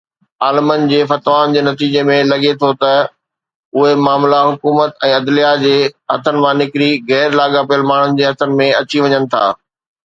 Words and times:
عالمن 0.45 0.85
جي 0.91 1.01
فتوائن 1.09 1.51
جي 1.57 1.61
نتيجي 1.67 2.01
۾ 2.07 2.15
لڳي 2.29 2.53
ٿو 2.63 2.69
ته 2.85 2.93
اهي 3.81 3.91
معاملا 4.07 4.41
حڪومت 4.49 4.97
۽ 5.11 5.13
عدليه 5.19 5.53
جي 5.67 5.77
هٿن 6.17 6.41
مان 6.47 6.61
نڪري 6.65 6.91
غير 7.13 7.39
لاڳاپيل 7.43 7.89
ماڻهن 7.93 8.21
جي 8.23 8.31
هٿن 8.33 8.59
۾ 8.67 8.71
اچي 8.83 9.07
وڃن 9.09 9.33
ٿا. 9.37 9.47